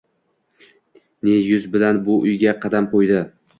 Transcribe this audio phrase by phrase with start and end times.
[1.23, 3.25] Ne yuz bilan bu uyga qadam qo'ydi?